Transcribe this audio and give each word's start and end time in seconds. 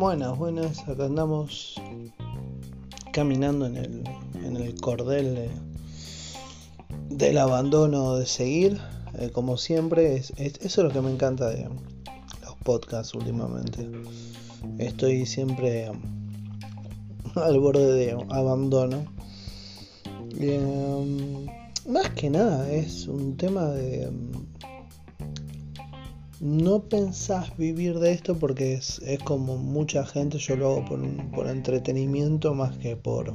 Buenas, 0.00 0.38
buenas, 0.38 0.88
acá 0.88 1.04
andamos 1.04 1.74
caminando 3.12 3.66
en 3.66 3.76
el, 3.76 4.04
en 4.42 4.56
el 4.56 4.80
cordel 4.80 5.50
del 7.10 7.36
abandono 7.36 8.16
de 8.16 8.24
seguir, 8.24 8.80
eh, 9.18 9.28
como 9.30 9.58
siempre, 9.58 10.16
es, 10.16 10.30
eso 10.38 10.56
es 10.62 10.78
lo 10.78 10.90
que 10.90 11.02
me 11.02 11.10
encanta 11.10 11.50
de 11.50 11.64
los 11.64 12.54
podcasts 12.64 13.14
últimamente. 13.14 13.86
Estoy 14.78 15.26
siempre 15.26 15.92
al 17.34 17.60
borde 17.60 17.92
de 17.92 18.12
abandono. 18.30 19.04
Eh, 20.38 21.46
más 21.86 22.08
que 22.12 22.30
nada, 22.30 22.72
es 22.72 23.06
un 23.06 23.36
tema 23.36 23.66
de 23.66 24.10
no 26.40 26.84
pensás 26.84 27.54
vivir 27.58 27.98
de 27.98 28.12
esto 28.12 28.34
porque 28.38 28.72
es, 28.74 29.00
como 29.24 29.58
mucha 29.58 30.06
gente, 30.06 30.38
yo 30.38 30.56
lo 30.56 30.68
hago 30.70 30.84
por, 30.86 31.30
por 31.32 31.46
entretenimiento 31.46 32.54
más 32.54 32.76
que 32.78 32.96
por, 32.96 33.34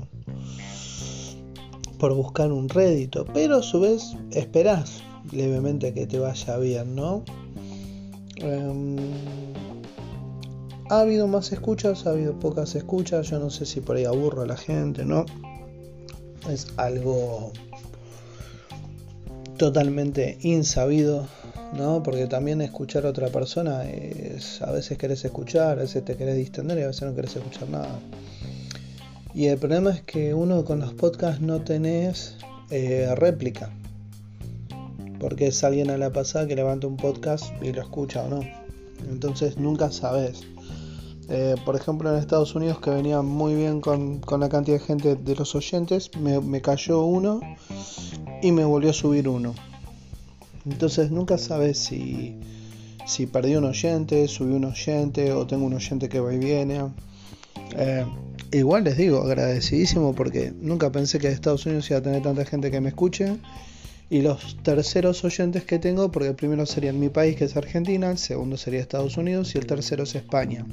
por 2.00 2.16
buscar 2.16 2.52
un 2.52 2.68
rédito, 2.68 3.26
pero 3.31 3.58
a 3.58 3.64
su 3.64 3.80
vez 3.80 4.16
esperás 4.31 5.04
levemente 5.31 5.94
que 5.94 6.08
te 6.08 6.18
vaya 6.18 6.58
bien, 6.58 6.95
¿no? 6.95 7.23
Em, 8.38 8.98
ha 10.90 11.00
habido 11.00 11.28
más 11.28 11.52
escuchas, 11.52 12.08
ha 12.08 12.12
habido 12.12 12.40
pocas 12.40 12.73
escuchas, 12.73 13.30
yo 13.30 13.40
no 13.40 13.52
sé 13.52 13.67
si 13.67 13.81
por 13.81 13.98
ahí 13.98 14.06
aburro 14.06 14.42
a 14.42 14.48
la 14.48 14.58
gente, 14.58 15.06
¿no? 15.06 15.26
Es 16.50 16.67
algo 16.78 17.52
totalmente 19.58 20.38
insabido 20.42 21.28
¿no? 21.75 22.02
Porque 22.02 22.27
también 22.27 22.61
escuchar 22.61 23.05
a 23.05 23.09
otra 23.09 23.27
persona 23.27 23.83
es, 23.86 24.61
a 24.61 24.72
veces 24.72 24.97
querés 24.97 25.23
escuchar, 25.25 25.77
a 25.77 25.81
veces 25.81 26.03
te 26.05 26.16
querés 26.16 26.38
distender 26.38 26.80
y 26.80 26.83
a 26.83 26.88
veces 26.88 27.03
no 27.03 27.16
querés 27.16 27.36
escuchar 27.36 27.69
nada. 27.69 28.00
Y 29.33 29.47
el 29.47 29.58
problema 29.58 29.91
es 29.91 30.02
que 30.02 30.33
uno 30.33 30.63
con 30.63 30.80
los 30.80 30.94
podcasts 30.94 31.41
no 31.41 31.61
tenés 31.61 32.35
eh, 32.69 33.13
réplica. 33.16 33.69
Porque 35.19 35.47
es 35.47 35.63
alguien 35.63 35.89
a 35.89 35.97
la 35.97 36.11
pasada 36.11 36.47
que 36.47 36.55
levanta 36.55 36.88
un 36.88 36.97
podcast 36.97 37.45
y 37.61 37.72
lo 37.72 37.81
escucha 37.81 38.23
o 38.23 38.30
no. 38.30 38.41
Entonces 39.09 39.57
nunca 39.57 39.91
sabes. 39.91 40.44
Eh, 41.28 41.55
por 41.66 41.75
ejemplo, 41.75 42.11
en 42.11 42.17
Estados 42.17 42.55
Unidos, 42.55 42.80
que 42.80 42.91
venía 42.91 43.22
muy 43.22 43.55
bien 43.55 43.81
con, 43.81 44.22
la 44.39 44.50
cantidad 44.50 44.78
de 44.78 44.85
gente 44.85 45.16
de 45.16 45.35
los 45.35 45.55
oyentes, 45.55 46.11
me 46.17 46.61
cayó 46.61 47.03
uno 47.03 47.41
y 48.41 48.52
me 48.52 48.63
volvió 48.63 48.91
a 48.91 48.94
subir 48.94 49.28
uno. 49.28 49.53
Entonces 50.66 51.11
nunca 51.11 51.38
sabes 51.38 51.77
si, 51.77 52.35
si 53.05 53.27
perdí 53.27 53.55
un 53.55 53.66
oyente, 53.66 54.27
subí 54.27 54.53
un 54.53 54.66
oyente 54.66 55.31
o 55.31 55.45
tengo 55.45 55.66
un 55.66 55.73
oyente 55.73 56.09
que 56.09 56.19
va 56.19 56.33
y 56.33 56.39
viene. 56.39 56.81
Eh, 57.77 58.05
igual 58.52 58.83
les 58.83 58.97
digo, 58.97 59.22
agradecidísimo 59.22 60.13
porque 60.16 60.53
nunca 60.59 60.91
pensé 60.91 61.19
que 61.19 61.27
Estados 61.27 61.66
Unidos 61.66 61.89
iba 61.89 61.99
a 61.99 62.02
tener 62.02 62.23
tanta 62.23 62.45
gente 62.45 62.72
que 62.72 62.81
me 62.81 62.89
escuche. 62.89 63.38
Y 64.09 64.22
los 64.22 64.57
terceros 64.61 65.23
oyentes 65.23 65.63
que 65.66 65.80
tengo, 65.80 66.11
porque 66.11 66.30
el 66.30 66.35
primero 66.35 66.66
sería 66.66 66.94
mi 66.94 67.09
país, 67.09 67.35
que 67.35 67.45
es 67.45 67.57
Argentina, 67.57 68.11
el 68.11 68.19
segundo 68.19 68.55
sería 68.55 68.79
Estados 68.79 69.17
Unidos 69.17 69.55
y 69.55 69.57
el 69.57 69.66
tercero 69.66 70.03
es 70.03 70.13
España. 70.13 70.66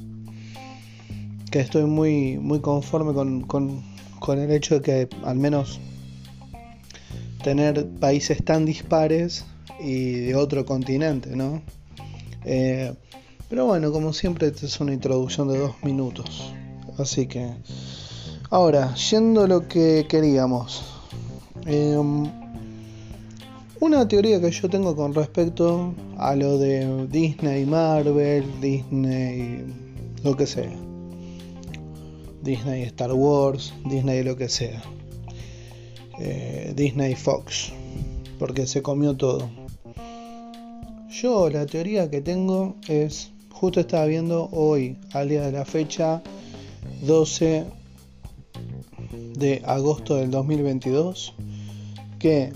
Que 1.51 1.61
estoy 1.61 1.85
muy, 1.85 2.39
muy 2.39 2.61
conforme 2.61 3.13
con, 3.15 3.43
con 3.43 4.39
el 4.39 4.51
hecho 4.51 4.77
de 4.77 4.81
que 4.83 5.09
al 5.25 5.37
menos 5.37 5.81
tener 7.43 7.87
países 8.01 8.45
tan 8.45 8.65
dispares 8.65 9.45
y 9.83 10.13
de 10.13 10.35
otro 10.35 10.65
continente, 10.65 11.35
¿no? 11.35 11.63
Eh, 12.45 12.95
pero 13.49 13.67
bueno, 13.67 13.93
como 13.93 14.13
siempre, 14.13 14.49
esta 14.49 14.67
es 14.67 14.81
una 14.81 14.93
introducción 14.93 15.49
de 15.49 15.59
dos 15.59 15.75
minutos. 15.83 16.53
Así 16.99 17.27
que, 17.27 17.53
ahora, 18.51 18.95
yendo 18.95 19.43
a 19.43 19.47
lo 19.47 19.69
que 19.69 20.07
queríamos. 20.09 20.83
Em, 21.67 22.25
una 23.81 24.07
teoría 24.09 24.41
que 24.41 24.51
yo 24.51 24.69
tengo 24.71 24.97
con 24.97 25.13
respecto 25.13 25.95
a 26.17 26.35
lo 26.35 26.57
de 26.57 27.07
Disney, 27.09 27.67
Marvel, 27.67 28.45
Disney, 28.61 29.65
lo 30.23 30.37
que 30.37 30.47
sea. 30.47 30.73
Disney 32.43 32.83
Star 32.85 33.13
Wars, 33.13 33.75
Disney 33.85 34.23
lo 34.23 34.37
que 34.37 34.49
sea. 34.49 34.83
Eh, 36.19 36.73
Disney 36.75 37.15
Fox, 37.15 37.73
porque 38.39 38.67
se 38.67 38.83
comió 38.83 39.17
todo. 39.17 39.49
Yo 41.13 41.51
la 41.51 41.67
teoría 41.67 42.09
que 42.11 42.23
tengo 42.23 42.77
es, 42.89 43.33
justo 43.51 43.81
estaba 43.81 44.07
viendo 44.07 44.49
hoy, 44.51 44.97
al 45.13 45.29
día 45.29 45.43
de 45.43 45.53
la 45.53 45.67
fecha, 45.67 46.23
12 47.03 47.67
de 49.37 49.63
agosto 49.67 50.17
del 50.17 50.31
2022, 50.31 51.35
que 52.19 52.55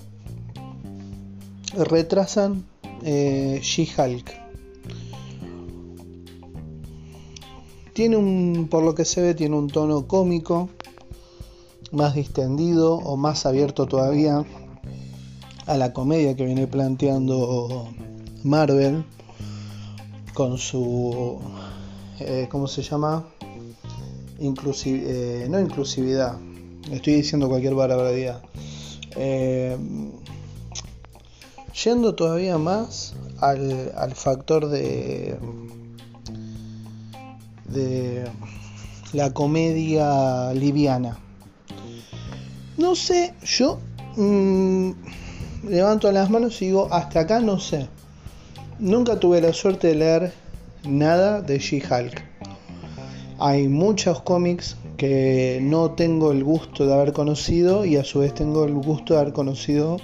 retrasan 1.76 2.64
eh, 3.02 3.60
She-Hulk. 3.62 4.32
Tiene 7.92 8.16
un, 8.16 8.68
por 8.70 8.82
lo 8.82 8.94
que 8.94 9.04
se 9.04 9.20
ve, 9.20 9.34
tiene 9.34 9.54
un 9.54 9.68
tono 9.68 10.08
cómico, 10.08 10.70
más 11.92 12.14
distendido 12.14 12.94
o 12.94 13.18
más 13.18 13.44
abierto 13.44 13.84
todavía 13.84 14.46
a 15.66 15.76
la 15.76 15.92
comedia 15.92 16.34
que 16.34 16.46
viene 16.46 16.66
planteando 16.66 17.86
Marvel 18.46 19.04
con 20.32 20.56
su 20.56 21.40
eh, 22.20 22.46
¿cómo 22.48 22.68
se 22.68 22.82
llama? 22.82 23.26
Eh, 24.38 25.46
no 25.50 25.60
inclusividad. 25.60 26.38
Estoy 26.90 27.14
diciendo 27.14 27.48
cualquier 27.48 27.74
barbaridad. 27.74 28.42
Eh, 29.16 29.76
yendo 31.84 32.14
todavía 32.14 32.56
más 32.56 33.14
al, 33.40 33.92
al 33.96 34.14
factor 34.14 34.68
de 34.68 35.36
de 37.64 38.24
la 39.12 39.32
comedia 39.32 40.52
liviana. 40.52 41.18
No 42.78 42.94
sé 42.94 43.34
yo 43.42 43.80
mm, 44.16 44.90
levanto 45.68 46.12
las 46.12 46.30
manos 46.30 46.62
y 46.62 46.66
digo 46.66 46.88
hasta 46.92 47.20
acá 47.20 47.40
no 47.40 47.58
sé 47.58 47.88
Nunca 48.78 49.18
tuve 49.18 49.40
la 49.40 49.54
suerte 49.54 49.88
de 49.88 49.94
leer 49.94 50.32
nada 50.86 51.40
de 51.40 51.58
She-Hulk. 51.58 52.22
Hay 53.38 53.68
muchos 53.68 54.20
cómics 54.20 54.76
que 54.98 55.60
no 55.62 55.92
tengo 55.92 56.30
el 56.30 56.44
gusto 56.44 56.86
de 56.86 56.92
haber 56.92 57.14
conocido 57.14 57.86
y 57.86 57.96
a 57.96 58.04
su 58.04 58.18
vez 58.18 58.34
tengo 58.34 58.64
el 58.64 58.74
gusto 58.74 59.14
de 59.14 59.20
haber 59.20 59.32
conocido 59.32 59.96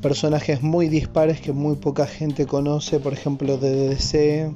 personajes 0.00 0.62
muy 0.62 0.88
dispares 0.88 1.40
que 1.40 1.52
muy 1.52 1.74
poca 1.74 2.06
gente 2.06 2.46
conoce, 2.46 3.00
por 3.00 3.12
ejemplo 3.12 3.58
de 3.58 3.88
DC 3.88 4.54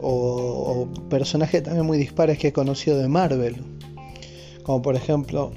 o, 0.00 0.86
personajes 1.08 1.64
también 1.64 1.84
muy 1.84 1.98
dispares 1.98 2.38
que 2.38 2.48
he 2.48 2.52
conocido 2.52 2.98
de 2.98 3.08
Marvel, 3.08 3.56
como 4.62 4.82
por 4.82 4.94
ejemplo 4.94 5.50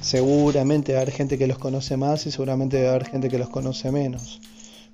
seguramente 0.00 0.92
va 0.92 1.00
a 1.00 1.02
haber 1.02 1.14
gente 1.14 1.36
que 1.36 1.48
los 1.48 1.58
conoce 1.58 1.96
más 1.96 2.26
y 2.26 2.30
seguramente 2.30 2.84
va 2.84 2.90
a 2.90 2.94
haber 2.94 3.08
gente 3.08 3.28
que 3.28 3.38
los 3.38 3.48
conoce 3.48 3.90
menos. 3.90 4.40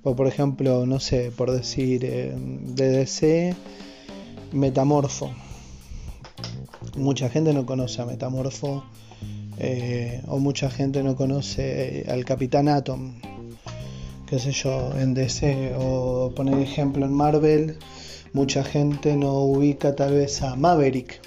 O 0.03 0.15
por 0.15 0.27
ejemplo, 0.27 0.85
no 0.87 0.99
sé, 0.99 1.31
por 1.31 1.51
decir, 1.51 2.03
eh, 2.05 2.33
DDC, 2.35 3.55
Metamorfo. 4.51 5.31
Mucha 6.97 7.29
gente 7.29 7.53
no 7.53 7.65
conoce 7.65 8.01
a 8.01 8.05
Metamorfo. 8.05 8.83
Eh, 9.59 10.21
o 10.27 10.39
mucha 10.39 10.71
gente 10.71 11.03
no 11.03 11.15
conoce 11.15 11.99
eh, 11.99 12.05
al 12.09 12.25
Capitán 12.25 12.67
Atom. 12.67 13.13
Qué 14.25 14.39
sé 14.39 14.51
yo, 14.51 14.91
en 14.97 15.13
DC. 15.13 15.73
O 15.77 16.31
poner 16.35 16.57
ejemplo 16.57 17.05
en 17.05 17.13
Marvel. 17.13 17.77
Mucha 18.33 18.63
gente 18.63 19.15
no 19.15 19.39
ubica 19.43 19.95
tal 19.95 20.13
vez 20.13 20.41
a 20.41 20.55
Maverick. 20.55 21.21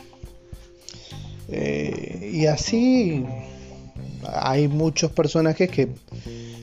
y 1.48 2.46
así 2.46 3.24
hay 4.32 4.68
muchos 4.68 5.12
personajes 5.12 5.70
que 5.70 5.88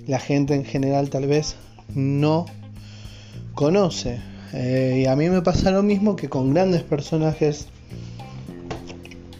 la 0.08 0.20
gente 0.20 0.56
en 0.56 0.66
general 0.66 1.10
tal 1.10 1.28
vez 1.28 1.56
no 1.96 2.46
conoce. 3.56 4.20
Eh, 4.54 5.04
y 5.04 5.06
a 5.06 5.16
mí 5.16 5.30
me 5.30 5.42
pasa 5.42 5.72
lo 5.72 5.84
mismo 5.84 6.16
que 6.16 6.30
con 6.30 6.54
grandes 6.54 6.84
personajes 6.84 7.68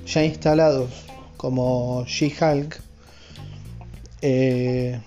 ya 0.06 0.24
instalados 0.24 0.90
como 1.38 2.06
She-Hulk. 2.06 2.82
Eh, 4.22 5.00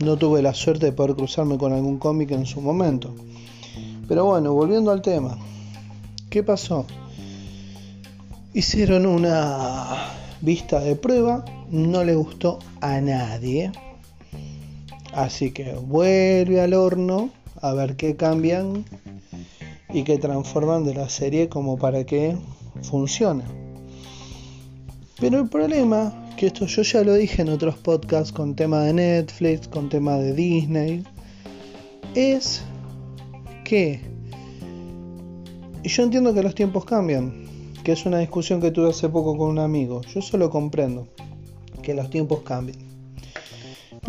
no 0.00 0.16
tuve 0.16 0.42
la 0.42 0.54
suerte 0.54 0.86
de 0.86 0.92
poder 0.92 1.14
cruzarme 1.14 1.58
con 1.58 1.72
algún 1.72 1.98
cómic 1.98 2.30
en 2.32 2.46
su 2.46 2.60
momento. 2.60 3.14
Pero 4.08 4.24
bueno, 4.24 4.52
volviendo 4.52 4.90
al 4.90 5.02
tema. 5.02 5.38
¿Qué 6.30 6.42
pasó? 6.42 6.86
Hicieron 8.54 9.06
una 9.06 10.08
vista 10.40 10.80
de 10.80 10.96
prueba, 10.96 11.44
no 11.70 12.02
le 12.04 12.14
gustó 12.14 12.58
a 12.80 13.00
nadie. 13.00 13.72
Así 15.12 15.50
que 15.50 15.74
vuelve 15.74 16.60
al 16.60 16.74
horno 16.74 17.30
a 17.60 17.72
ver 17.74 17.96
qué 17.96 18.16
cambian 18.16 18.84
y 19.92 20.04
que 20.04 20.18
transforman 20.18 20.84
de 20.84 20.94
la 20.94 21.08
serie 21.08 21.48
como 21.48 21.76
para 21.78 22.04
que 22.04 22.36
funcione. 22.82 23.44
Pero 25.20 25.40
el 25.40 25.48
problema, 25.48 26.28
que 26.36 26.46
esto 26.46 26.66
yo 26.66 26.82
ya 26.82 27.02
lo 27.02 27.14
dije 27.14 27.42
en 27.42 27.50
otros 27.50 27.76
podcasts 27.76 28.32
con 28.32 28.54
tema 28.54 28.80
de 28.84 28.94
Netflix, 28.94 29.68
con 29.68 29.88
tema 29.88 30.16
de 30.16 30.32
Disney, 30.32 31.04
es 32.14 32.62
que 33.64 34.00
yo 35.84 36.02
entiendo 36.02 36.32
que 36.32 36.42
los 36.42 36.54
tiempos 36.54 36.84
cambian, 36.84 37.46
que 37.84 37.92
es 37.92 38.06
una 38.06 38.18
discusión 38.18 38.60
que 38.60 38.70
tuve 38.70 38.90
hace 38.90 39.08
poco 39.08 39.36
con 39.36 39.50
un 39.50 39.58
amigo. 39.58 40.02
Yo 40.02 40.22
solo 40.22 40.50
comprendo 40.50 41.08
que 41.82 41.94
los 41.94 42.08
tiempos 42.10 42.40
cambian. 42.40 42.89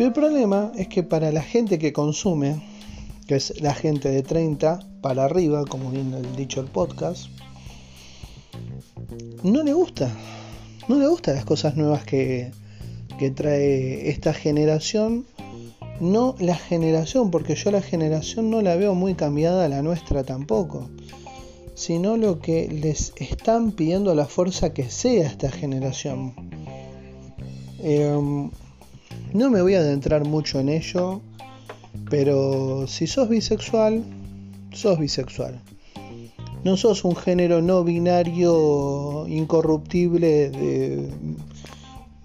El 0.02 0.12
problema 0.12 0.72
es 0.74 0.88
que 0.88 1.04
para 1.04 1.30
la 1.30 1.42
gente 1.42 1.78
que 1.78 1.92
consume, 1.92 2.60
que 3.28 3.36
es 3.36 3.62
la 3.62 3.72
gente 3.72 4.10
de 4.10 4.24
30 4.24 4.80
para 5.00 5.26
arriba, 5.26 5.64
como 5.64 5.92
bien 5.92 6.12
dicho 6.36 6.60
el 6.60 6.66
podcast, 6.66 7.28
no 9.44 9.62
le 9.62 9.72
gusta. 9.72 10.10
No 10.88 10.98
le 10.98 11.06
gustan 11.06 11.36
las 11.36 11.44
cosas 11.44 11.76
nuevas 11.76 12.02
que, 12.02 12.50
que 13.16 13.30
trae 13.30 14.10
esta 14.10 14.34
generación. 14.34 15.24
No 16.00 16.34
la 16.40 16.56
generación, 16.56 17.30
porque 17.30 17.54
yo 17.54 17.70
la 17.70 17.80
generación 17.80 18.50
no 18.50 18.60
la 18.60 18.74
veo 18.74 18.96
muy 18.96 19.14
cambiada 19.14 19.66
a 19.66 19.68
la 19.68 19.82
nuestra 19.82 20.24
tampoco 20.24 20.90
sino 21.74 22.16
lo 22.16 22.38
que 22.40 22.68
les 22.68 23.12
están 23.16 23.72
pidiendo 23.72 24.10
a 24.10 24.14
la 24.14 24.26
fuerza 24.26 24.74
que 24.74 24.90
sea 24.90 25.26
esta 25.26 25.50
generación. 25.50 26.34
Em, 27.80 28.50
no 29.34 29.50
me 29.50 29.62
voy 29.62 29.74
a 29.74 29.80
adentrar 29.80 30.24
mucho 30.24 30.60
en 30.60 30.68
ello, 30.68 31.20
pero 32.10 32.86
si 32.86 33.06
sos 33.06 33.28
bisexual, 33.28 34.04
sos 34.72 34.98
bisexual. 34.98 35.60
No 36.64 36.76
sos 36.76 37.04
un 37.04 37.16
género 37.16 37.60
no 37.60 37.82
binario 37.82 39.26
incorruptible 39.26 40.50
de 40.50 41.08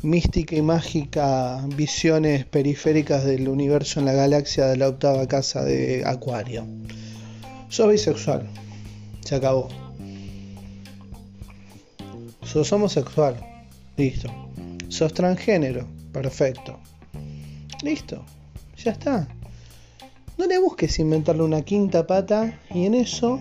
mística 0.03 0.55
y 0.55 0.61
mágica 0.61 1.65
visiones 1.75 2.45
periféricas 2.45 3.25
del 3.25 3.49
universo 3.49 3.99
en 3.99 4.05
la 4.05 4.13
galaxia 4.13 4.67
de 4.67 4.77
la 4.77 4.89
octava 4.89 5.27
casa 5.27 5.63
de 5.63 6.03
Acuario. 6.05 6.65
Sos 7.69 7.89
bisexual 7.89 8.47
se 9.27 9.35
acabó. 9.35 9.67
Sos 12.43 12.71
homosexual, 12.71 13.35
listo. 13.97 14.29
Sos 14.87 15.13
transgénero, 15.13 15.85
perfecto. 16.13 16.79
Listo, 17.81 18.23
ya 18.77 18.91
está. 18.91 19.27
No 20.37 20.45
le 20.45 20.59
busques 20.59 20.99
inventarle 20.99 21.43
una 21.43 21.61
quinta 21.61 22.05
pata 22.05 22.59
y 22.69 22.85
en 22.85 22.93
eso 22.93 23.39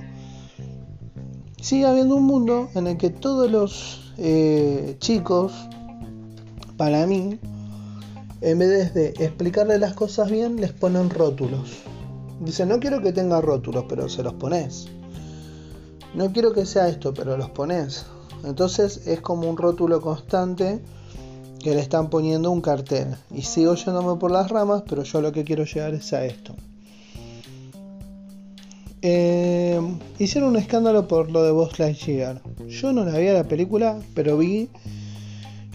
sigue 1.61 1.87
habiendo 1.87 2.17
un 2.17 2.25
mundo 2.25 2.71
en 2.75 2.87
el 2.87 2.97
que 2.97 3.11
todos 3.11 3.51
los 3.51 4.13
eh, 4.19 4.97
chicos, 4.99 5.53
para 6.77 7.07
mí, 7.07 7.39
en 8.41 8.59
vez 8.59 8.95
de 8.95 9.09
explicarle 9.19 9.79
las 9.79 9.95
cosas 9.95 10.31
bien, 10.31 10.61
les 10.61 10.73
ponen 10.73 11.11
rótulos. 11.11 11.83
Dice, 12.41 12.67
no 12.67 12.81
quiero 12.81 13.01
que 13.03 13.13
tenga 13.13 13.41
rótulos, 13.41 13.85
pero 13.89 14.09
se 14.09 14.23
los 14.23 14.35
pones 14.35 14.89
no 16.17 16.33
quiero 16.33 16.53
que 16.55 16.65
sea 16.65 16.89
esto, 16.89 17.13
pero 17.13 17.37
los 17.37 17.51
pones. 17.51 18.07
Entonces 18.43 19.07
es 19.07 19.21
como 19.21 19.49
un 19.51 19.57
rótulo 19.57 20.01
constante 20.01 20.83
que 21.63 21.75
le 21.75 21.81
están 21.81 22.11
poniendo 22.11 22.51
un 22.51 22.61
cartel. 22.61 23.17
Y 23.35 23.43
sigo 23.43 23.75
yéndome 23.75 24.19
por 24.19 24.31
las 24.31 24.51
ramas, 24.51 24.83
pero 24.89 25.03
yo 25.03 25.21
lo 25.21 25.33
que 25.33 25.45
quiero 25.45 25.65
llegar 25.65 25.95
es 25.95 26.13
a 26.13 26.25
esto. 26.25 26.55
Eh, 29.03 29.81
hicieron 30.19 30.51
un 30.51 30.57
escándalo 30.57 31.07
por 31.07 31.31
lo 31.31 31.43
de 31.43 31.53
Buzz 31.53 31.79
Lightyear. 31.79 32.41
Yo 32.69 32.93
no 32.93 33.05
la 33.05 33.19
vi 33.19 33.29
a 33.29 33.35
la 33.35 33.45
película, 33.45 34.01
pero 34.15 34.39
vi 34.39 34.69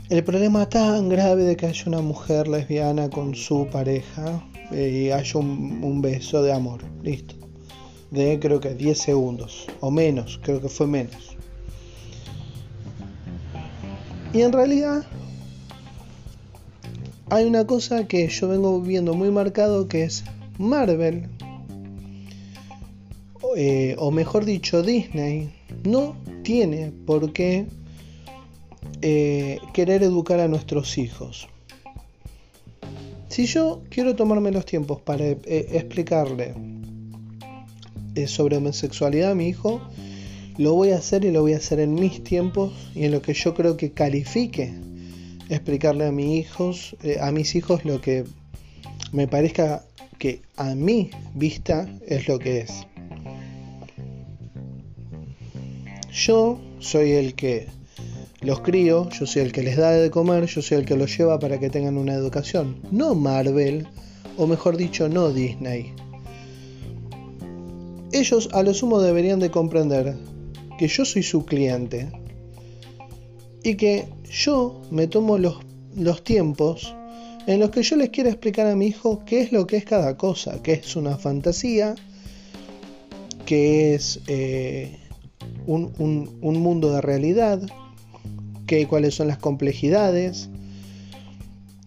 el 0.10 0.24
problema 0.24 0.68
tan 0.68 1.10
grave 1.10 1.44
de 1.44 1.56
que 1.56 1.68
haya 1.68 1.84
una 1.88 2.02
mujer 2.02 2.48
lesbiana 2.48 3.10
con 3.10 3.36
su 3.36 3.68
pareja 3.72 4.44
eh, 4.72 5.06
y 5.06 5.12
haya 5.12 5.40
un 5.40 6.02
beso 6.02 6.44
de 6.44 6.52
amor. 6.52 6.82
Listo 7.04 7.42
de 8.12 8.40
creo 8.40 8.60
que 8.60 8.76
10 8.76 8.98
segundos 8.98 9.68
o 9.80 9.90
menos, 9.90 10.40
creo 10.44 10.62
que 10.62 10.70
fue 10.70 10.86
menos. 10.86 11.36
Y 14.34 14.42
en 14.42 14.52
realidad 14.52 15.04
hay 17.32 17.46
una 17.46 17.66
cosa 17.66 18.10
que 18.10 18.28
yo 18.28 18.50
vengo 18.50 18.82
viendo 18.82 19.14
muy 19.14 19.32
marcado 19.32 19.88
que 19.88 20.04
es 20.04 20.26
Marvel, 20.58 21.30
eh, 23.56 23.96
o 23.98 24.12
mejor 24.12 24.44
dicho 24.44 24.84
Disney, 24.84 25.50
no 25.86 26.18
tiene 26.44 26.92
por 26.92 27.32
qué 27.32 27.68
eh, 29.02 29.60
querer 29.74 30.04
educar 30.04 30.42
a 30.42 30.50
nuestros 30.50 30.98
hijos. 30.98 31.48
Si 33.30 33.46
yo 33.46 33.82
quiero 33.90 34.14
tomarme 34.18 34.52
los 34.52 34.66
tiempos 34.66 35.00
para 35.02 35.24
eh, 35.24 35.38
explicarle 35.46 36.54
sobre 38.28 38.58
homosexualidad 38.58 39.32
a 39.32 39.36
mi 39.36 39.48
hijo, 39.48 39.80
lo 40.58 40.74
voy 40.74 40.92
a 40.92 40.98
hacer 40.98 41.24
y 41.24 41.32
lo 41.32 41.40
voy 41.40 41.54
a 41.54 41.58
hacer 41.58 41.80
en 41.80 41.94
mis 41.94 42.26
tiempos 42.26 42.74
y 42.94 43.06
en 43.06 43.14
lo 43.14 43.22
que 43.22 43.34
yo 43.34 43.54
creo 43.54 43.78
que 43.78 43.94
califique 43.94 44.91
explicarle 45.52 46.08
a 46.08 46.12
mis 46.12 46.40
hijos, 46.40 46.96
eh, 47.04 47.18
a 47.22 47.32
mis 47.32 47.56
hijos 47.56 47.84
lo 47.84 48.00
que 48.00 48.24
me 49.12 49.28
parezca 49.28 49.84
que 50.18 50.42
a 50.56 50.76
mi 50.76 51.12
vista 51.36 51.88
es 52.08 52.28
lo 52.28 52.40
que 52.40 52.62
es. 52.62 52.88
Yo 56.12 56.60
soy 56.80 57.12
el 57.12 57.36
que 57.36 57.68
los 58.40 58.62
crío, 58.62 59.10
yo 59.10 59.26
soy 59.26 59.42
el 59.42 59.52
que 59.52 59.62
les 59.62 59.76
da 59.76 59.92
de 59.92 60.10
comer, 60.10 60.46
yo 60.46 60.62
soy 60.62 60.78
el 60.78 60.86
que 60.86 60.96
los 60.96 61.16
lleva 61.18 61.38
para 61.40 61.60
que 61.60 61.70
tengan 61.70 61.98
una 61.98 62.14
educación, 62.14 62.78
no 62.90 63.14
Marvel, 63.14 63.88
o 64.38 64.48
mejor 64.48 64.78
dicho, 64.78 65.10
no 65.10 65.32
Disney. 65.32 65.94
Ellos 68.14 68.50
a 68.54 68.64
lo 68.64 68.74
sumo 68.74 69.02
deberían 69.02 69.40
de 69.40 69.52
comprender 69.52 70.16
que 70.78 70.88
yo 70.88 71.04
soy 71.04 71.24
su 71.24 71.46
cliente 71.46 72.10
y 73.64 73.76
que 73.76 74.08
yo 74.30 74.82
me 74.92 75.08
tomo 75.08 75.38
los, 75.38 75.58
los 75.96 76.24
tiempos 76.24 76.96
en 77.48 77.60
los 77.60 77.72
que 77.72 77.84
yo 77.84 77.96
les 77.96 78.10
quiero 78.10 78.30
explicar 78.30 78.68
a 78.68 78.76
mi 78.76 78.88
hijo 78.88 79.24
qué 79.26 79.42
es 79.42 79.52
lo 79.52 79.68
que 79.68 79.78
es 79.78 79.86
cada 79.86 80.18
cosa, 80.18 80.62
qué 80.62 80.74
es 80.74 80.96
una 80.96 81.18
fantasía, 81.18 81.96
qué 83.46 83.96
es 83.96 84.20
eh, 84.28 84.98
un, 85.66 85.92
un, 86.42 86.58
mundo 86.60 86.92
de 86.94 87.02
realidad, 87.02 87.62
qué, 88.68 88.88
cuáles 88.88 89.16
son 89.16 89.28
las 89.28 89.38
complejidades. 89.38 90.50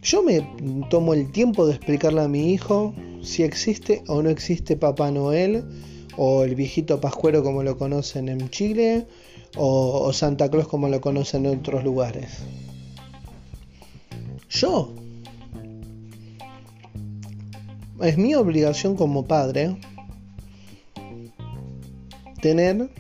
Yo 0.03 0.23
me 0.23 0.47
tomo 0.91 1.15
el 1.15 1.31
tiempo 1.31 1.67
de 1.67 1.75
explicarle 1.75 2.23
a 2.23 2.29
mi 2.29 2.53
hijo 2.53 2.95
si 3.23 3.43
existe 3.43 4.03
o 4.09 4.23
no 4.23 4.29
existe 4.29 4.77
Papá 4.77 5.11
Noel 5.11 5.65
o 6.17 6.45
el 6.45 6.55
viejito 6.55 7.01
pascuero 7.01 7.43
como 7.43 7.63
lo 7.63 7.77
conocen 7.77 8.29
en 8.29 8.51
Chile, 8.51 9.07
o, 9.57 10.13
Santa 10.13 10.51
Claus 10.51 10.69
como 10.69 10.89
lo 10.89 11.01
conocen 11.01 11.47
en 11.47 11.59
otros 11.59 11.85
lugares. 11.85 12.39
Yo. 14.49 14.93
Es 18.03 18.19
mi 18.19 18.35
obligación 18.35 18.97
como 18.97 19.25
padre 19.25 19.77
tener 22.43 22.91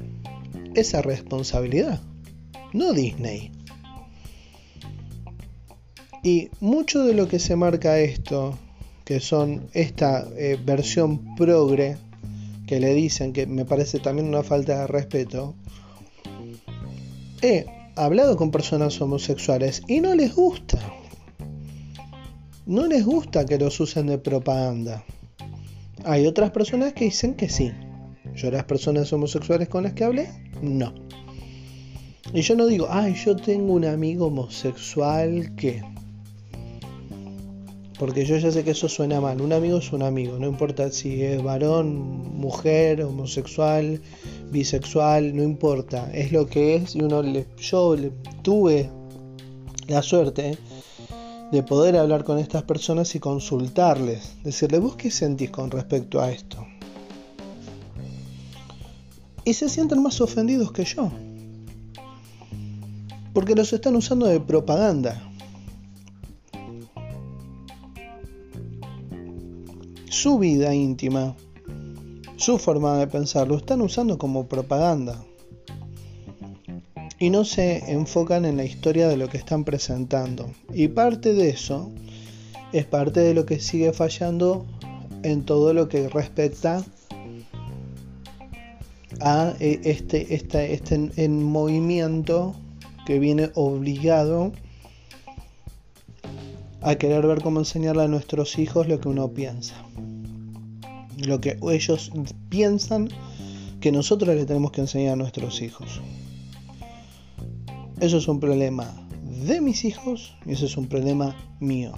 esa 0.75 1.02
responsabilidad, 1.02 2.00
no 2.73 2.92
Disney. 2.92 3.52
Y 6.23 6.49
mucho 6.61 7.04
de 7.04 7.12
lo 7.12 7.28
que 7.28 7.38
se 7.38 7.54
marca 7.54 7.99
esto, 7.99 8.56
que 9.04 9.21
son 9.21 9.68
esta 9.75 10.26
eh, 10.38 10.59
versión 10.64 11.35
progre 11.35 11.99
que 12.66 12.80
le 12.80 12.94
dicen, 12.94 13.33
que 13.33 13.47
me 13.47 13.64
parece 13.64 13.99
también 13.99 14.28
una 14.28 14.42
falta 14.42 14.80
de 14.80 14.87
respeto, 14.87 15.54
he 17.42 17.66
hablado 17.97 18.37
con 18.37 18.50
personas 18.50 19.00
homosexuales 19.00 19.83
y 19.87 20.00
no 20.00 20.14
les 20.14 20.35
gusta. 20.35 20.78
No 22.66 22.87
les 22.87 23.04
gusta 23.04 23.44
que 23.44 23.59
los 23.59 23.78
usen 23.80 24.06
de 24.06 24.18
propaganda. 24.18 25.04
Hay 26.04 26.26
otras 26.26 26.50
personas 26.50 26.94
que 26.94 27.06
dicen 27.06 27.35
que 27.35 27.49
sí. 27.49 27.73
Yo 28.35 28.50
las 28.50 28.64
personas 28.64 29.12
homosexuales 29.12 29.68
con 29.68 29.85
las 29.85 29.92
que 29.92 30.04
hablé, 30.04 30.28
no. 30.62 30.94
Y 32.33 32.40
yo 32.40 32.56
no 32.56 32.66
digo, 32.66 32.88
ay, 32.90 33.14
yo 33.14 33.37
tengo 33.37 33.75
un 33.75 33.85
amigo 33.85 34.26
homosexual 34.26 35.54
que... 35.56 35.83
Porque 37.98 38.24
yo 38.24 38.36
ya 38.36 38.50
sé 38.50 38.64
que 38.64 38.72
eso 38.72 38.88
suena 38.88 39.20
mal. 39.20 39.40
Un 39.40 39.52
amigo 39.52 39.78
es 39.78 39.92
un 39.92 40.02
amigo, 40.02 40.38
no 40.38 40.48
importa 40.48 40.90
si 40.90 41.22
es 41.22 41.42
varón, 41.42 42.36
mujer, 42.36 43.02
homosexual, 43.02 44.00
bisexual, 44.50 45.34
no 45.36 45.42
importa. 45.42 46.10
Es 46.12 46.32
lo 46.32 46.46
que 46.46 46.76
es 46.76 46.96
y 46.96 47.02
uno 47.02 47.22
le, 47.22 47.46
yo 47.58 47.96
tuve 48.42 48.90
la 49.86 50.02
suerte 50.02 50.58
de 51.52 51.62
poder 51.62 51.96
hablar 51.96 52.24
con 52.24 52.38
estas 52.38 52.64
personas 52.64 53.14
y 53.14 53.20
consultarles. 53.20 54.36
Decirle, 54.42 54.78
¿vos 54.78 54.96
qué 54.96 55.10
sentís 55.10 55.50
con 55.50 55.70
respecto 55.70 56.20
a 56.20 56.32
esto? 56.32 56.66
y 59.44 59.54
se 59.54 59.68
sienten 59.68 60.02
más 60.02 60.20
ofendidos 60.20 60.72
que 60.72 60.84
yo. 60.84 61.10
Porque 63.32 63.54
los 63.54 63.72
están 63.72 63.96
usando 63.96 64.26
de 64.26 64.40
propaganda. 64.40 65.30
Su 70.25 70.38
vida 70.38 70.75
íntima, 70.75 71.37
su 72.37 72.57
forma 72.57 72.97
de 72.97 73.07
pensar, 73.07 73.47
lo 73.47 73.59
están 73.59 73.83
usando 73.83 74.16
como 74.16 74.47
propaganda. 74.47 75.23
Y 77.19 77.28
no 77.28 77.45
se 77.45 77.93
enfocan 77.93 78.47
en 78.47 78.57
la 78.57 78.64
historia 78.64 79.07
de 79.07 79.19
lo 79.19 79.28
que 79.28 79.37
están 79.37 79.64
presentando. 79.64 80.50
Y 80.73 80.88
parte 80.88 81.35
de 81.35 81.50
eso 81.50 81.93
es 82.73 82.87
parte 82.87 83.21
de 83.21 83.35
lo 83.35 83.45
que 83.45 83.61
sigue 83.61 83.93
fallando 83.93 84.64
en 85.25 85.45
todo 85.45 85.75
lo 85.75 85.90
que 85.90 86.09
respecta 86.09 86.83
a 89.21 89.52
eh, 89.61 89.78
este, 89.85 90.35
este, 90.35 90.73
este 90.73 91.28
movimiento 91.28 92.54
que 93.04 93.19
viene 93.19 93.50
obligado 93.57 94.52
a 96.81 96.95
querer 96.95 97.26
ver 97.26 97.43
cómo 97.43 97.59
enseñarle 97.59 98.04
a 98.04 98.09
nuestros 98.09 98.59
hijos 98.59 98.88
lo 98.88 98.99
que 99.00 99.09
uno 99.11 99.28
piensa. 99.28 99.83
Lo 101.18 101.40
que 101.40 101.59
ellos 101.71 102.11
piensan 102.49 103.09
que 103.80 103.92
nosotros 103.92 104.35
le 104.35 104.47
tenemos 104.47 104.73
que 104.73 104.80
enseñar 104.80 105.12
a 105.12 105.16
nuestros 105.16 105.61
hijos. 105.61 106.00
Eso 108.00 108.18
es 108.18 108.28
un 108.28 108.40
problema 108.40 108.92
de 109.47 109.61
mis 109.61 109.85
hijos 109.85 110.35
y 110.47 110.52
eso 110.52 110.66
es 110.66 110.76
un 110.76 110.87
problema 110.87 111.37
mío. 111.61 111.92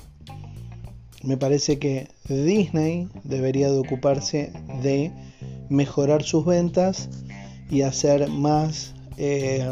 Me 1.22 1.36
parece 1.36 1.78
que 1.78 2.08
Disney 2.28 3.08
debería 3.24 3.70
de 3.70 3.78
ocuparse 3.78 4.52
de 4.82 5.12
mejorar 5.68 6.22
sus 6.22 6.44
ventas 6.44 7.08
y 7.70 7.82
hacer 7.82 8.28
más 8.28 8.94
eh, 9.16 9.66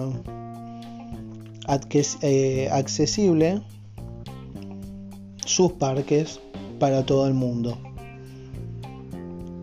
eh, 2.22 2.68
accesible 2.72 3.60
sus 5.44 5.72
parques 5.72 6.40
para 6.78 7.04
todo 7.04 7.26
el 7.26 7.34
mundo. 7.34 7.78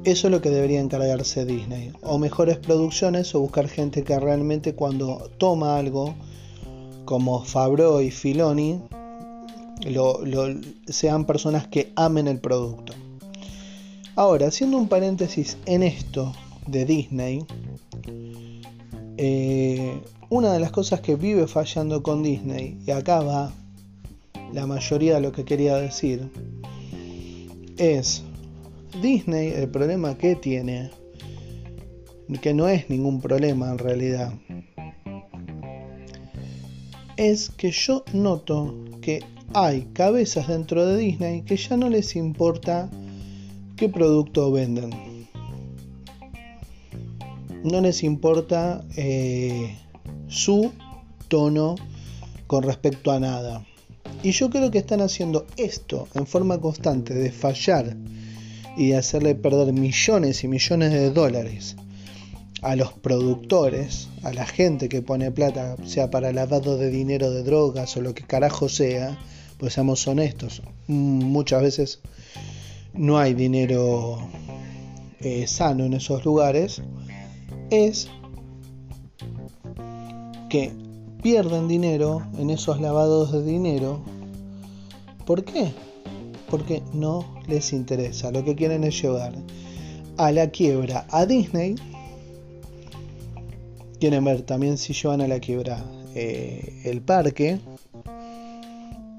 Eso 0.03 0.27
es 0.27 0.31
lo 0.31 0.41
que 0.41 0.49
debería 0.49 0.81
encargarse 0.81 1.45
Disney. 1.45 1.93
O 2.01 2.17
mejores 2.17 2.57
producciones 2.57 3.35
o 3.35 3.39
buscar 3.39 3.67
gente 3.67 4.03
que 4.03 4.19
realmente 4.19 4.73
cuando 4.73 5.29
toma 5.37 5.77
algo 5.77 6.15
como 7.05 7.43
Fabro 7.43 8.01
y 8.01 8.09
Filoni 8.09 8.81
sean 10.87 11.25
personas 11.25 11.67
que 11.67 11.91
amen 11.95 12.27
el 12.27 12.39
producto. 12.39 12.93
Ahora, 14.15 14.47
haciendo 14.47 14.77
un 14.77 14.87
paréntesis 14.87 15.57
en 15.65 15.83
esto 15.83 16.33
de 16.65 16.85
Disney, 16.85 17.45
eh, 19.17 20.01
una 20.29 20.51
de 20.51 20.59
las 20.59 20.71
cosas 20.71 21.01
que 21.01 21.15
vive 21.15 21.47
fallando 21.47 22.01
con 22.01 22.23
Disney, 22.23 22.79
y 22.85 22.91
acá 22.91 23.21
va 23.21 23.51
la 24.51 24.65
mayoría 24.65 25.15
de 25.15 25.21
lo 25.21 25.31
que 25.31 25.45
quería 25.45 25.75
decir, 25.75 26.31
es 27.77 28.23
Disney, 28.99 29.49
el 29.49 29.69
problema 29.69 30.17
que 30.17 30.35
tiene, 30.35 30.91
que 32.41 32.53
no 32.53 32.67
es 32.67 32.89
ningún 32.89 33.21
problema 33.21 33.71
en 33.71 33.77
realidad, 33.77 34.33
es 37.17 37.49
que 37.49 37.71
yo 37.71 38.03
noto 38.13 38.75
que 39.01 39.23
hay 39.53 39.87
cabezas 39.93 40.47
dentro 40.47 40.85
de 40.85 40.97
Disney 40.97 41.41
que 41.43 41.57
ya 41.57 41.77
no 41.77 41.89
les 41.89 42.15
importa 42.15 42.89
qué 43.75 43.89
producto 43.89 44.51
venden. 44.51 44.91
No 47.63 47.79
les 47.81 48.03
importa 48.03 48.83
eh, 48.95 49.77
su 50.27 50.71
tono 51.27 51.75
con 52.47 52.63
respecto 52.63 53.11
a 53.11 53.19
nada. 53.19 53.65
Y 54.23 54.31
yo 54.31 54.49
creo 54.49 54.71
que 54.71 54.79
están 54.79 55.01
haciendo 55.01 55.45
esto 55.57 56.07
en 56.13 56.27
forma 56.27 56.59
constante 56.59 57.13
de 57.13 57.31
fallar 57.31 57.95
y 58.81 58.93
hacerle 58.93 59.35
perder 59.35 59.73
millones 59.73 60.43
y 60.43 60.47
millones 60.47 60.91
de 60.91 61.11
dólares 61.11 61.75
a 62.63 62.75
los 62.75 62.93
productores, 62.93 64.07
a 64.23 64.33
la 64.33 64.47
gente 64.47 64.89
que 64.89 65.03
pone 65.03 65.29
plata, 65.29 65.75
sea 65.85 66.09
para 66.09 66.31
lavado 66.31 66.77
de 66.77 66.89
dinero 66.89 67.29
de 67.29 67.43
drogas 67.43 67.95
o 67.95 68.01
lo 68.01 68.15
que 68.15 68.23
carajo 68.23 68.69
sea, 68.69 69.19
pues 69.59 69.73
seamos 69.73 70.07
honestos, 70.07 70.63
muchas 70.87 71.61
veces 71.61 71.99
no 72.95 73.19
hay 73.19 73.35
dinero 73.35 74.17
eh, 75.19 75.45
sano 75.45 75.85
en 75.85 75.93
esos 75.93 76.25
lugares, 76.25 76.81
es 77.69 78.09
que 80.49 80.71
pierden 81.21 81.67
dinero 81.67 82.23
en 82.39 82.49
esos 82.49 82.81
lavados 82.81 83.31
de 83.31 83.43
dinero. 83.43 84.01
¿Por 85.27 85.43
qué? 85.43 85.71
Porque 86.51 86.83
no 86.93 87.25
les 87.47 87.73
interesa. 87.73 88.29
Lo 88.29 88.43
que 88.43 88.55
quieren 88.55 88.83
es 88.83 89.01
llevar 89.01 89.33
a 90.17 90.31
la 90.31 90.51
quiebra 90.51 91.07
a 91.09 91.25
Disney. 91.25 91.75
Quieren 93.99 94.23
ver 94.25 94.43
también 94.43 94.77
si 94.77 94.93
llevan 94.93 95.21
a 95.21 95.27
la 95.27 95.39
quiebra 95.39 95.83
eh, 96.13 96.81
el 96.83 97.01
parque 97.01 97.59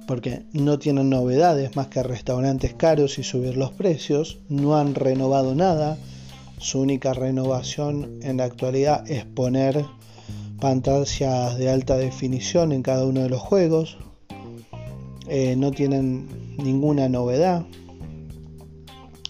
porque 0.07 0.43
no 0.53 0.79
tienen 0.79 1.09
novedades 1.09 1.75
más 1.75 1.87
que 1.87 2.03
restaurantes 2.03 2.75
caros 2.75 3.19
y 3.19 3.23
subir 3.23 3.57
los 3.57 3.73
precios, 3.73 4.39
no 4.51 4.77
han 4.77 4.95
renovado 4.95 5.55
nada, 5.55 5.97
su 6.59 6.81
única 6.81 7.15
renovación 7.15 8.19
en 8.21 8.37
la 8.37 8.45
actualidad 8.45 9.11
es 9.11 9.25
poner 9.25 9.85
pantallas 10.61 11.57
de 11.57 11.71
alta 11.71 11.97
definición 11.97 12.73
en 12.73 12.83
cada 12.83 13.07
uno 13.07 13.23
de 13.23 13.31
los 13.31 13.41
juegos, 13.41 13.97
eh, 15.29 15.57
no 15.57 15.71
tienen 15.71 16.42
ninguna 16.59 17.09
novedad, 17.09 17.67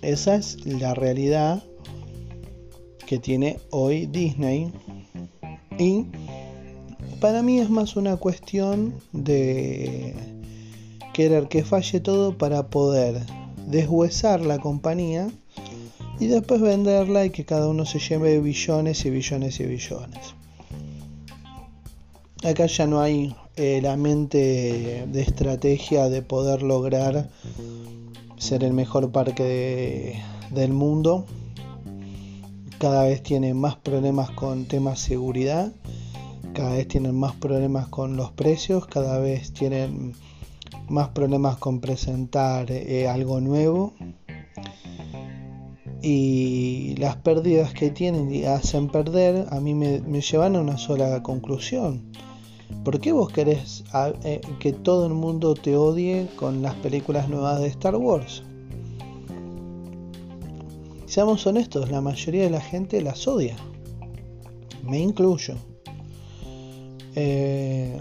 esa 0.02 0.35
es 0.35 0.67
la 0.67 0.95
realidad 0.95 1.62
que 3.07 3.19
tiene 3.19 3.59
hoy 3.71 4.07
Disney 4.07 4.73
y 5.79 6.07
para 7.21 7.43
mí 7.43 7.61
es 7.61 7.71
más 7.71 7.95
una 7.95 8.17
cuestión 8.17 8.95
de 9.12 10.14
querer 11.12 11.49
que 11.49 11.64
falle 11.64 12.00
todo 12.00 12.37
para 12.37 12.69
poder 12.69 13.21
deshuesar 13.69 14.41
la 14.41 14.59
compañía 14.59 15.29
y 16.19 16.26
después 16.26 16.61
venderla 16.61 17.25
y 17.25 17.31
que 17.31 17.45
cada 17.45 17.69
uno 17.69 17.85
se 17.85 17.99
lleve 17.99 18.41
billones 18.41 19.05
y 19.05 19.11
billones 19.11 19.61
y 19.61 19.64
billones. 19.64 20.35
Acá 22.45 22.67
ya 22.67 22.87
no 22.89 23.01
hay 23.01 23.37
eh, 23.57 23.81
la 23.83 23.97
mente 23.97 25.07
de 25.07 25.23
estrategia 25.23 26.09
de 26.09 26.23
poder 26.23 26.63
lograr 26.63 27.31
ser 28.37 28.65
el 28.65 28.73
mejor 28.73 29.13
parque 29.13 30.21
del 30.51 30.73
mundo. 30.73 31.25
Cada 32.79 33.05
vez 33.05 33.23
tienen 33.23 33.57
más 33.57 33.77
problemas 33.77 34.31
con 34.33 34.65
temas 34.65 34.99
seguridad, 34.99 35.73
cada 36.53 36.73
vez 36.73 36.89
tienen 36.89 37.15
más 37.15 37.37
problemas 37.37 37.87
con 37.87 38.17
los 38.17 38.33
precios, 38.33 38.87
cada 38.87 39.21
vez 39.21 39.53
tienen 39.53 40.15
más 40.89 41.11
problemas 41.11 41.59
con 41.59 41.81
presentar 41.81 42.73
eh, 42.73 43.07
algo 43.07 43.41
nuevo 43.41 43.95
y 46.03 46.97
las 46.97 47.17
pérdidas 47.17 47.73
que 47.73 47.91
tienen 47.91 48.35
y 48.35 48.45
hacen 48.45 48.89
perder 48.89 49.47
a 49.51 49.61
mí 49.61 49.75
me, 49.75 50.01
llevan 50.21 50.57
a 50.57 50.61
una 50.61 50.77
sola 50.77 51.23
conclusión. 51.23 52.11
¿Por 52.85 53.00
qué 53.00 53.12
vos 53.12 53.31
querés 53.33 53.85
eh, 54.25 54.41
que 54.59 54.73
todo 54.73 55.07
el 55.07 55.14
mundo 55.14 55.55
te 55.55 55.76
odie 55.76 56.29
con 56.37 56.62
las 56.62 56.75
películas 56.76 57.29
nuevas 57.29 57.61
de 57.61 57.69
Star 57.69 57.97
Wars? 57.97 58.43
Seamos 61.07 61.47
honestos, 61.47 61.91
la 61.91 62.00
mayoría 62.00 62.45
de 62.45 62.50
la 62.50 62.61
gente 62.61 63.00
las 63.02 63.29
odia. 63.29 63.55
Me 64.83 64.99
incluyo. 64.99 65.55
Eh, 67.14 68.00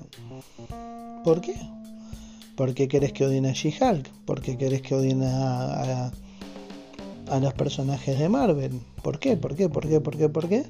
¿Por 1.24 1.42
qué? 1.42 1.56
¿Por 2.56 2.74
qué 2.74 2.88
querés 2.88 3.12
que 3.13 3.25
odien 3.25 3.46
a 3.46 3.51
She-Hulk? 3.51 4.08
¿Por 4.25 4.42
qué 4.42 4.58
querés 4.58 4.82
que 4.82 4.96
odien 4.96 5.24
a, 5.24 6.12
a, 7.28 7.40
los 7.40 7.54
personajes 7.54 8.18
de 8.18 8.30
Marvel? 8.30 8.80
¿Por 9.04 9.20
qué? 9.20 9.36
¿Por 9.36 9.56
qué? 9.56 9.70
¿Por 9.70 9.88
qué? 9.88 10.00
¿Por 10.00 10.18
qué? 10.18 10.30
¿Por 10.30 10.48
qué? 10.48 10.66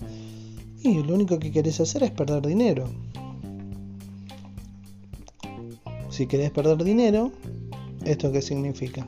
Y 0.83 1.03
lo 1.03 1.13
único 1.13 1.37
que 1.37 1.51
querés 1.51 1.79
hacer 1.79 2.03
es 2.03 2.11
perder 2.11 2.45
dinero. 2.45 2.89
Si 6.21 6.27
querés 6.27 6.51
perder 6.51 6.83
dinero, 6.83 7.31
¿esto 8.05 8.31
qué 8.31 8.43
significa? 8.43 9.07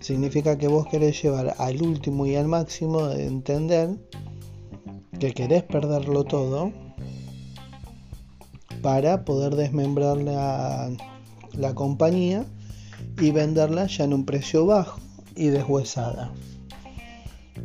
Significa 0.00 0.56
que 0.56 0.68
vos 0.68 0.86
querés 0.86 1.22
llevar 1.22 1.54
al 1.58 1.82
último 1.82 2.24
y 2.24 2.34
al 2.34 2.48
máximo 2.48 3.08
de 3.08 3.26
entender 3.26 3.90
que 5.20 5.34
querés 5.34 5.64
perderlo 5.64 6.24
todo 6.24 6.72
para 8.80 9.26
poder 9.26 9.54
desmembrar 9.54 10.16
la, 10.16 10.90
la 11.52 11.74
compañía 11.74 12.46
y 13.20 13.30
venderla 13.32 13.86
ya 13.86 14.04
en 14.04 14.14
un 14.14 14.24
precio 14.24 14.64
bajo 14.64 14.98
y 15.34 15.48
deshuesada. 15.48 16.32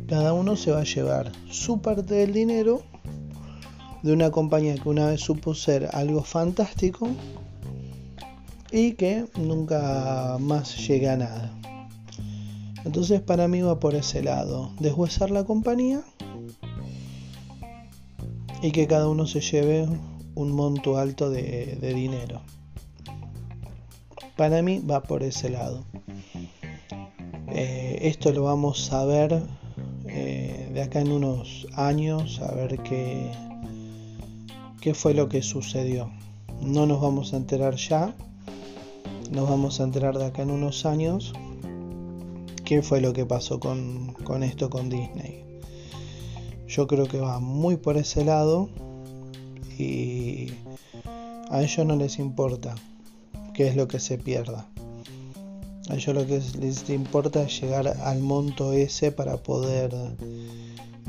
cada 0.06 0.34
uno 0.34 0.56
se 0.56 0.70
va 0.70 0.80
a 0.80 0.84
llevar 0.84 1.32
su 1.48 1.80
parte 1.80 2.16
del 2.16 2.34
dinero 2.34 2.82
de 4.02 4.12
una 4.12 4.30
compañía 4.30 4.74
que 4.74 4.90
una 4.90 5.06
vez 5.06 5.22
supo 5.22 5.54
ser 5.54 5.88
algo 5.94 6.22
fantástico 6.22 7.08
y 8.72 8.92
que 8.92 9.26
nunca 9.38 10.38
más 10.40 10.88
llega 10.88 11.12
a 11.12 11.16
nada. 11.18 11.58
Entonces 12.84 13.20
para 13.20 13.46
mí 13.46 13.60
va 13.60 13.78
por 13.78 13.94
ese 13.94 14.22
lado, 14.22 14.72
deshuesar 14.80 15.30
la 15.30 15.44
compañía 15.44 16.02
y 18.62 18.72
que 18.72 18.86
cada 18.86 19.08
uno 19.08 19.26
se 19.26 19.40
lleve 19.40 19.86
un 20.34 20.52
monto 20.52 20.96
alto 20.96 21.30
de, 21.30 21.76
dinero. 21.94 22.40
Para 24.36 24.62
mí 24.62 24.80
va 24.80 25.02
por 25.02 25.22
ese 25.22 25.50
lado. 25.50 25.84
Eh, 27.48 27.98
esto 28.02 28.32
lo 28.32 28.44
vamos 28.44 28.90
a 28.92 29.04
ver 29.04 29.42
eh, 30.06 30.70
de 30.72 30.82
acá 30.82 31.00
en 31.00 31.12
unos 31.12 31.66
años, 31.74 32.40
a 32.40 32.52
ver 32.54 32.78
qué, 32.82 33.30
qué 34.80 34.94
fue 34.94 35.12
lo 35.12 35.28
que 35.28 35.42
sucedió. 35.42 36.10
No 36.62 36.86
nos 36.86 37.00
vamos 37.00 37.34
a 37.34 37.36
enterar 37.36 37.74
ya, 37.76 38.14
nos 39.32 39.48
vamos 39.48 39.80
a 39.80 39.84
enterar 39.84 40.18
de 40.18 40.26
acá 40.26 40.42
en 40.42 40.50
unos 40.50 40.84
años 40.84 41.32
qué 42.66 42.82
fue 42.82 43.00
lo 43.00 43.14
que 43.14 43.24
pasó 43.24 43.58
con, 43.58 44.12
con 44.24 44.42
esto 44.42 44.68
con 44.68 44.90
Disney. 44.90 45.42
Yo 46.68 46.86
creo 46.86 47.06
que 47.06 47.18
va 47.18 47.40
muy 47.40 47.76
por 47.76 47.96
ese 47.96 48.24
lado 48.24 48.68
y 49.78 50.52
a 51.50 51.62
ellos 51.62 51.86
no 51.86 51.96
les 51.96 52.18
importa 52.18 52.74
qué 53.54 53.68
es 53.68 53.76
lo 53.76 53.88
que 53.88 54.00
se 54.00 54.18
pierda. 54.18 54.68
A 55.88 55.94
ellos 55.94 56.14
lo 56.14 56.26
que 56.26 56.40
les 56.60 56.88
importa 56.90 57.42
es 57.42 57.58
llegar 57.60 57.88
al 57.88 58.20
monto 58.20 58.74
ese 58.74 59.12
para 59.12 59.38
poder 59.38 59.94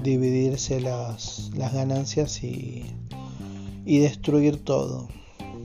dividirse 0.02 0.80
las, 0.80 1.52
las 1.56 1.74
ganancias 1.74 2.42
y, 2.42 2.86
y 3.86 4.00
destruir 4.00 4.64
todo. 4.64 5.10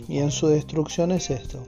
Y 0.08 0.18
en 0.18 0.32
su 0.32 0.48
destrucción 0.48 1.12
es 1.12 1.30
esto. 1.30 1.64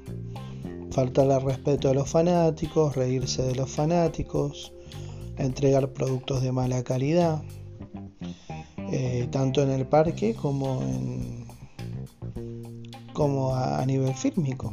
Faltarle 0.90 1.38
respeto 1.38 1.88
a 1.88 1.94
los 1.94 2.10
fanáticos, 2.10 2.96
reírse 2.96 3.42
de 3.42 3.54
los 3.54 3.70
fanáticos, 3.70 4.72
entregar 5.36 5.92
productos 5.92 6.42
de 6.42 6.52
mala 6.52 6.82
calidad, 6.82 7.42
eh, 8.92 9.28
tanto 9.30 9.62
en 9.62 9.70
el 9.70 9.86
parque 9.86 10.34
como 10.34 10.82
en 10.82 11.40
como 13.12 13.54
a, 13.54 13.84
nivel 13.84 14.14
fílmico. 14.14 14.72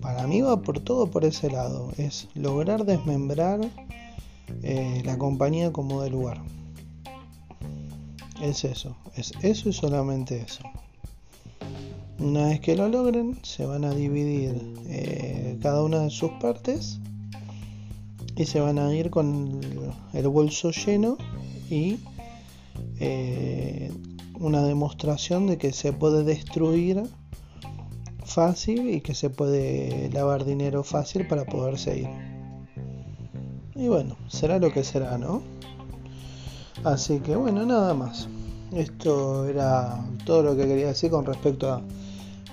Para 0.00 0.26
mí 0.26 0.40
va 0.40 0.62
por 0.62 0.80
todo 0.80 1.10
por 1.10 1.24
ese 1.24 1.50
lado, 1.50 1.92
es 1.98 2.28
lograr 2.34 2.84
desmembrar 2.84 3.60
eh, 4.62 5.02
la 5.04 5.18
compañía 5.18 5.72
como 5.72 6.02
de 6.02 6.10
lugar. 6.10 6.42
Es 8.42 8.64
eso, 8.64 8.96
es 9.14 9.32
eso 9.42 9.68
y 9.68 9.72
solamente 9.72 10.40
eso. 10.40 10.62
Una 12.24 12.46
vez 12.46 12.60
que 12.60 12.74
lo 12.74 12.88
logren, 12.88 13.38
se 13.42 13.66
van 13.66 13.84
a 13.84 13.90
dividir 13.90 14.54
eh, 14.88 15.58
cada 15.60 15.82
una 15.82 15.98
de 15.98 16.08
sus 16.08 16.30
partes 16.40 16.98
y 18.34 18.46
se 18.46 18.60
van 18.60 18.78
a 18.78 18.94
ir 18.94 19.10
con 19.10 19.60
el 20.14 20.28
bolso 20.28 20.70
lleno 20.70 21.18
y 21.68 21.98
eh, 22.98 23.92
una 24.40 24.62
demostración 24.62 25.46
de 25.46 25.58
que 25.58 25.74
se 25.74 25.92
puede 25.92 26.24
destruir 26.24 27.02
fácil 28.24 28.88
y 28.88 29.02
que 29.02 29.14
se 29.14 29.28
puede 29.28 30.08
lavar 30.10 30.46
dinero 30.46 30.82
fácil 30.82 31.26
para 31.26 31.44
poder 31.44 31.78
seguir. 31.78 32.08
Y 33.74 33.88
bueno, 33.88 34.16
será 34.28 34.58
lo 34.58 34.72
que 34.72 34.82
será, 34.82 35.18
¿no? 35.18 35.42
Así 36.84 37.20
que 37.20 37.36
bueno, 37.36 37.66
nada 37.66 37.92
más. 37.92 38.28
Esto 38.72 39.46
era 39.46 40.02
todo 40.24 40.42
lo 40.42 40.56
que 40.56 40.66
quería 40.66 40.86
decir 40.86 41.10
con 41.10 41.26
respecto 41.26 41.70
a 41.70 41.82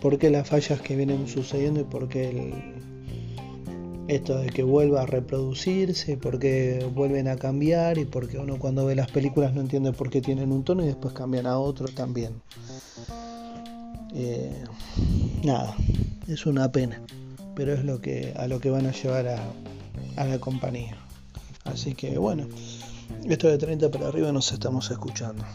por 0.02 0.18
qué 0.18 0.32
las 0.32 0.50
fallas 0.50 0.82
que 0.82 0.96
vienen 0.96 1.28
sucediendo 1.28 1.80
y 1.80 1.84
por 1.84 2.10
qué 2.10 2.74
esto 4.08 4.40
de 4.40 4.50
que 4.50 4.64
vuelva 4.64 5.04
a 5.04 5.06
reproducirse, 5.06 6.18
por 6.18 6.40
qué 6.40 6.86
vuelven 6.94 7.28
a 7.28 7.38
cambiar 7.38 7.98
y 7.98 8.06
por 8.06 8.28
qué 8.28 8.40
uno 8.40 8.58
cuando 8.58 8.86
ve 8.86 8.96
las 8.96 9.12
películas 9.12 9.54
no 9.54 9.62
entiende 9.62 9.94
por 9.94 10.10
qué 10.10 10.20
tienen 10.22 10.52
un 10.52 10.64
tono 10.64 10.84
y 10.84 10.88
después 10.88 11.14
cambian 11.14 11.46
a 11.46 11.58
otro 11.58 11.88
también. 11.88 12.42
Eh, 14.14 14.64
nada, 15.44 15.76
es 16.28 16.46
una 16.46 16.72
pena, 16.72 17.02
pero 17.56 17.74
es 17.74 17.86
lo 17.86 18.02
que 18.02 18.34
a 18.36 18.48
lo 18.48 18.60
que 18.60 18.70
van 18.70 18.88
a 18.88 18.92
llevar 18.92 19.28
a, 19.28 19.40
a 20.18 20.26
la 20.26 20.40
compañía. 20.40 20.98
Así 21.64 21.94
que 21.94 22.18
bueno, 22.18 22.48
esto 23.24 23.48
de 23.48 23.58
30 23.58 23.92
para 23.92 24.08
arriba 24.08 24.32
nos 24.32 24.52
estamos 24.52 24.90
escuchando. 24.90 25.46